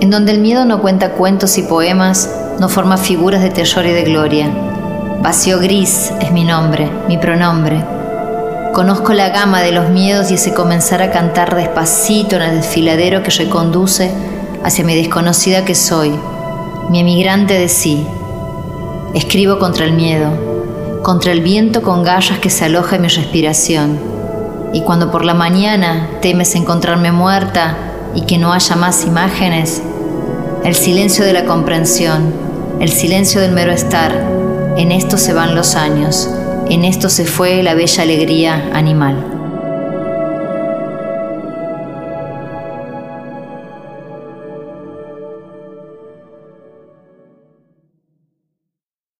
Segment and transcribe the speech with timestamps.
[0.00, 3.92] en donde el miedo no cuenta cuentos y poemas, no forma figuras de terror y
[3.92, 4.50] de gloria.
[5.22, 7.84] Vacío gris es mi nombre, mi pronombre.
[8.72, 13.22] Conozco la gama de los miedos y ese comenzar a cantar despacito en el desfiladero
[13.22, 14.10] que reconduce
[14.64, 16.12] hacia mi desconocida que soy,
[16.88, 18.06] mi emigrante de sí.
[19.12, 20.30] Escribo contra el miedo,
[21.02, 23.98] contra el viento con gallas que se aloja en mi respiración.
[24.72, 27.76] Y cuando por la mañana temes encontrarme muerta
[28.14, 29.82] y que no haya más imágenes,
[30.64, 32.32] el silencio de la comprensión,
[32.80, 34.12] el silencio del mero estar,
[34.76, 36.28] en esto se van los años,
[36.68, 39.39] en esto se fue la bella alegría animal.